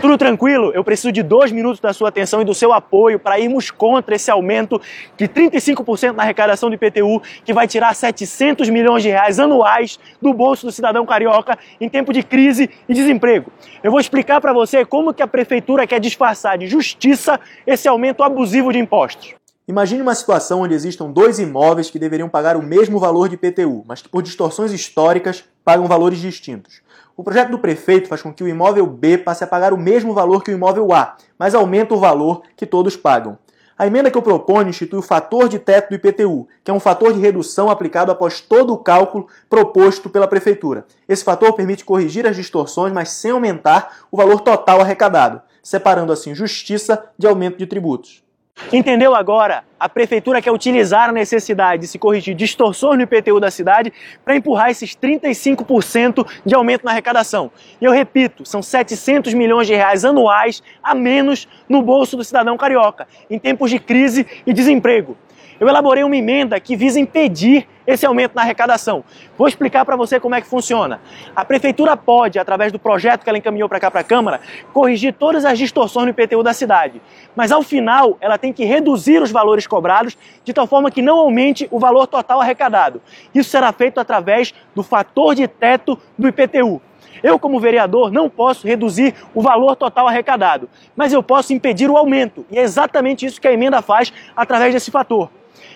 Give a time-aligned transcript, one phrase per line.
[0.00, 0.70] Tudo tranquilo?
[0.74, 4.14] Eu preciso de dois minutos da sua atenção e do seu apoio para irmos contra
[4.14, 4.80] esse aumento
[5.16, 10.32] de 35% na arrecadação do IPTU, que vai tirar 700 milhões de reais anuais do
[10.34, 13.50] bolso do cidadão carioca em tempo de crise e desemprego.
[13.82, 18.22] Eu vou explicar para você como que a prefeitura quer disfarçar de justiça esse aumento
[18.22, 19.34] abusivo de impostos.
[19.66, 23.82] Imagine uma situação onde existam dois imóveis que deveriam pagar o mesmo valor de IPTU,
[23.86, 26.82] mas que por distorções históricas pagam valores distintos.
[27.16, 30.12] O projeto do prefeito faz com que o imóvel B passe a pagar o mesmo
[30.12, 33.38] valor que o imóvel A, mas aumenta o valor que todos pagam.
[33.76, 36.78] A emenda que eu proponho institui o fator de teto do IPTU, que é um
[36.80, 40.86] fator de redução aplicado após todo o cálculo proposto pela Prefeitura.
[41.08, 46.34] Esse fator permite corrigir as distorções, mas sem aumentar o valor total arrecadado, separando assim
[46.34, 48.23] justiça de aumento de tributos.
[48.72, 49.62] Entendeu agora?
[49.78, 53.92] A prefeitura quer utilizar a necessidade de se corrigir distorções no IPTU da cidade
[54.24, 57.52] para empurrar esses 35% de aumento na arrecadação.
[57.80, 62.56] E eu repito, são 700 milhões de reais anuais a menos no bolso do cidadão
[62.56, 65.16] carioca, em tempos de crise e desemprego
[65.58, 69.04] eu elaborei uma emenda que visa impedir esse aumento na arrecadação.
[69.36, 71.00] Vou explicar para você como é que funciona.
[71.34, 74.40] A prefeitura pode, através do projeto que ela encaminhou para cá para a Câmara,
[74.72, 77.00] corrigir todas as distorções no IPTU da cidade.
[77.36, 81.18] Mas ao final, ela tem que reduzir os valores cobrados de tal forma que não
[81.18, 83.02] aumente o valor total arrecadado.
[83.34, 86.80] Isso será feito através do fator de teto do IPTU.
[87.22, 91.96] Eu, como vereador, não posso reduzir o valor total arrecadado, mas eu posso impedir o
[91.96, 92.44] aumento.
[92.50, 95.30] E é exatamente isso que a emenda faz através desse fator.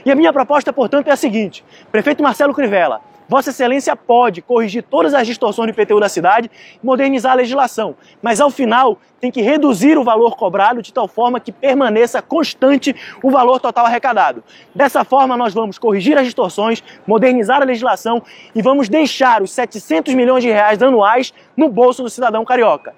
[0.05, 4.83] E a minha proposta, portanto, é a seguinte: prefeito Marcelo Crivella, Vossa Excelência pode corrigir
[4.83, 6.51] todas as distorções do IPTU da cidade
[6.83, 11.07] e modernizar a legislação, mas ao final tem que reduzir o valor cobrado de tal
[11.07, 14.43] forma que permaneça constante o valor total arrecadado.
[14.75, 18.23] Dessa forma, nós vamos corrigir as distorções, modernizar a legislação
[18.55, 22.95] e vamos deixar os 700 milhões de reais anuais no bolso do cidadão carioca.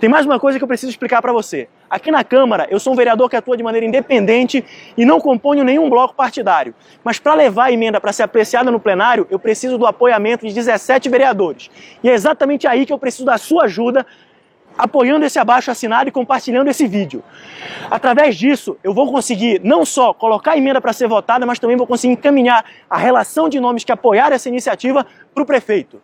[0.00, 1.68] Tem mais uma coisa que eu preciso explicar para você.
[1.88, 4.64] Aqui na Câmara, eu sou um vereador que atua de maneira independente
[4.96, 6.74] e não componho nenhum bloco partidário.
[7.04, 10.54] Mas para levar a emenda para ser apreciada no plenário, eu preciso do apoiamento de
[10.54, 11.70] 17 vereadores.
[12.02, 14.06] E é exatamente aí que eu preciso da sua ajuda
[14.76, 17.22] apoiando esse abaixo assinado e compartilhando esse vídeo.
[17.90, 21.76] Através disso, eu vou conseguir não só colocar a emenda para ser votada, mas também
[21.76, 26.02] vou conseguir encaminhar a relação de nomes que apoiaram essa iniciativa para o prefeito.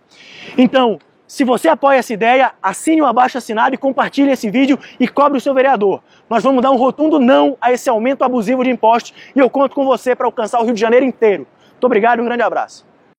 [0.57, 0.99] Então,
[1.31, 5.39] se você apoia essa ideia, assine o abaixo assinado e compartilhe esse vídeo e cobre
[5.39, 6.03] o seu vereador.
[6.29, 9.73] Nós vamos dar um rotundo não a esse aumento abusivo de impostos e eu conto
[9.73, 11.47] com você para alcançar o Rio de Janeiro inteiro.
[11.71, 12.90] Muito obrigado e um grande abraço.